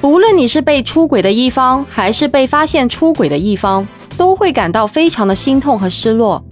[0.00, 6.42] 无论你是被出轨的一方，还是被发现出轨的一方，都会感到非常的心痛和失落。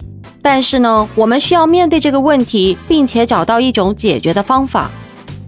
[0.41, 4.91] 但是呢，我们需要面对这个问题，并且找到一种解决的方法。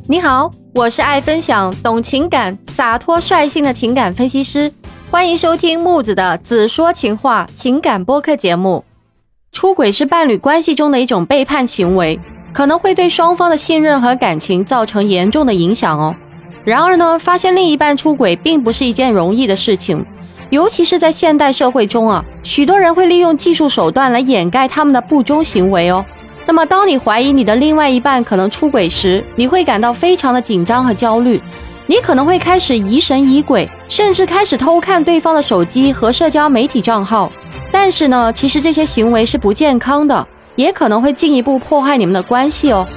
[0.08, 4.72] 你好，我是爱分享、懂情感、洒脱率性的情感分析师，
[5.12, 8.84] 欢迎收听木子的紫说情话情感播客节目。
[9.52, 12.18] 出轨是伴侣关系中的一种背叛行为，
[12.54, 16.16] 可能会对双方的信任和感情造成严重的影响哦。
[16.70, 20.06] 然而呢，发现另一半出轨并不是一件容易的事情，
[20.52, 26.06] 尤其是在现代社会中啊，许多人会利用技术手段来掩盖他们的不忠行为哦。
[26.46, 31.42] 那么，当你怀疑你的另外一半可能出轨时，你会感到非常的紧张和焦虑，
[31.88, 37.32] 你可能会开始疑神疑鬼，甚至开始偷看对方的手机和社交媒体账号。
[37.72, 42.88] 但是呢，其实这些行为是不健康的，也可能会进一步破坏你们的关系哦。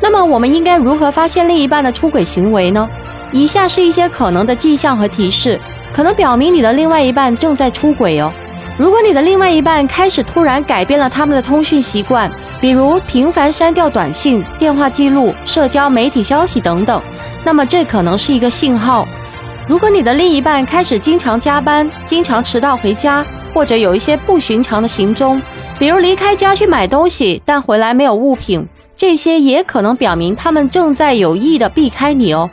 [0.00, 2.88] 那么，我们应该如何发现另一半的出轨行为呢？
[3.32, 5.58] 以下是一些可能的迹象和提示，
[5.92, 8.32] 可能表明你的另外一半正在出轨哦。
[8.78, 12.30] 如果你的另外一半开始突然改变了他们的通讯习惯，
[12.60, 17.02] 比如频繁删掉短信、电话记录、社交媒体消息等等，
[17.44, 19.06] 那么这可能是一个信号。
[19.66, 23.24] 如果你的另一半开始经常加班、经常迟到回家，
[23.54, 25.40] 或者有一些不寻常的行踪，
[25.78, 32.48] 比如离开家去买东西，但回来没有物品，这些也可能表明他们正在有意的避开你哦。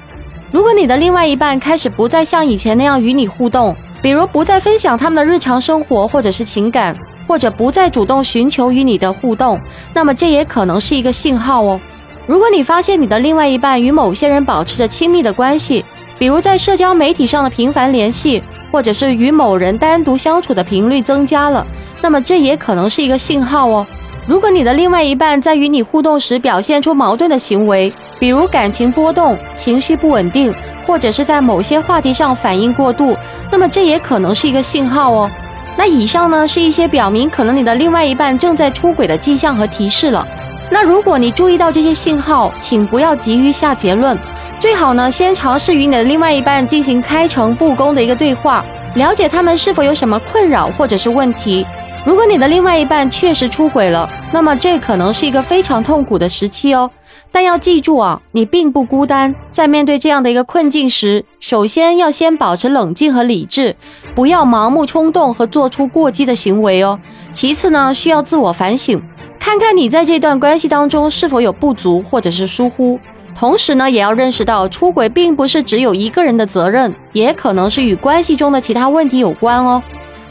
[0.52, 6.98] 如果你的另外一半开始不再像以前那样与你互动，比如不再分享他们的日常生活或者是情感，
[7.28, 9.60] 或者不再主动寻求与你的互动，
[9.94, 11.80] 那么这也可能是一个信号哦。
[12.26, 15.86] 如果你发现你的另外一半与某些人保持着亲密的关系，
[16.18, 21.66] 比如在社交媒体上的频繁联系，或者是与某人单独相处的频率增加了，
[22.02, 23.86] 那么这也可能是一个信号哦。
[24.28, 30.54] 如果你的另外一半在与你互动时表现出矛盾的行为，比如感情波动、情绪不稳定，
[30.86, 33.16] 或者是在某些话题上反应过度，
[33.50, 35.32] 那么这也可能是一个信号哦。
[35.78, 40.28] 那以上呢是一些表明可能你的另外一半正在出轨的迹象和提示了。
[40.70, 44.18] 那如果你注意到这些信号，请不要急于下结论，
[44.60, 48.64] 最好呢先尝试与你的另外一半进行开诚布公的一个对话，
[48.96, 51.66] 了解他们是否有什么困扰或者是问题。
[52.06, 56.90] 如果你的另外一半确实出轨了，那么这可能是一个非常痛苦的时期哦。
[57.32, 59.36] 但要记住啊，你并不孤单。
[59.52, 63.76] 在面对这样的一个困境时，首先要先保持冷静和理智，
[64.16, 67.00] 不要盲目冲动和做出过激的行为哦。
[67.32, 69.00] 其次呢，需要自我反省，
[69.40, 73.00] 看看你在这段关系当中是否有不足或者是疏忽。
[73.36, 79.84] 同时呢，也要认识到出轨并不是只有一个人的责任，也可能是与关系中的其他问题有关哦。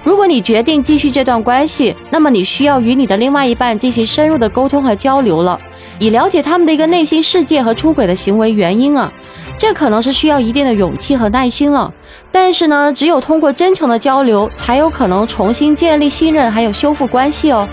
[0.05, 5.59] 如果你决定继续这段关系，那么你需要与你的另外一半进行深入的沟通和交流了，
[5.99, 9.13] 以了解他们的一个内心世界和出轨的行为原因啊。
[9.59, 11.93] 这可能是需要一定的勇气和耐心了。
[12.31, 17.69] 但是呢，只有通过真诚的交流，才有可能重新建立信任，还有修复关系哦。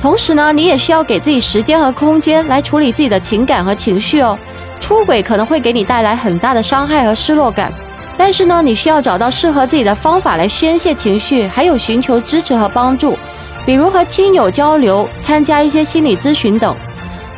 [0.00, 4.38] 同时呢，你也需要给自己时间和空间来处理自己的情感和情绪哦。
[4.78, 7.72] 出轨可能会给你带来很大的伤害和失落感。
[8.22, 13.16] 但是呢，你需要找到适合自己的方法来宣泄情绪，还有寻求支持和帮助，
[13.64, 16.76] 比如和亲友交流、参加一些心理咨询等。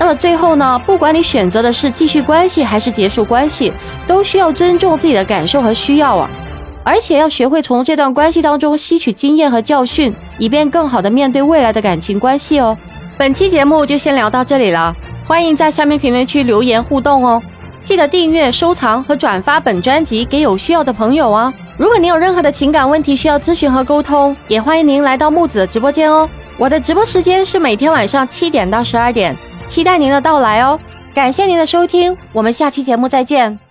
[0.00, 3.72] 那么最后呢，不管你选择的是继续关系还是结束关系，
[4.08, 6.28] 都需要尊重自己的感受和需要啊，
[6.82, 12.76] 而且要学会从这段关系当中吸取经验和教训，以便更好的面对未来的感情关系哦。
[13.16, 14.92] 本期节目就先聊到这里了，
[15.28, 17.40] 欢迎在下面评论区留言互动哦。
[17.84, 21.52] 记得订阅、收藏和转发本专辑给有需要的朋友哦。
[21.76, 26.28] 如果您有任何的情感问题需要咨询和沟通，也欢迎您来到木子的直播间哦。
[26.58, 30.78] 我的直播时间是每天晚上七点到十二点，期待您的到来哦。
[31.14, 33.61] 感谢您的收听，我们下期节目再见。